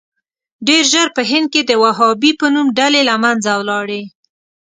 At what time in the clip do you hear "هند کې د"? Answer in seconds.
1.31-1.71